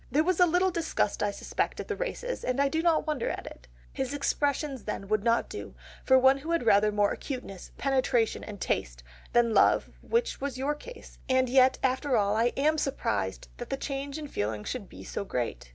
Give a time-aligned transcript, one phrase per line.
[0.09, 3.29] There was a little disgust I suspect at the races, and I do not wonder
[3.29, 3.67] at it.
[3.93, 8.59] His expressions then would not do for one who had rather more acuteness, penetration, and
[8.59, 9.03] taste,
[9.33, 13.77] than love, which was your case, and yet after all I am surprised that the
[13.77, 15.69] change in the feelings should be so great.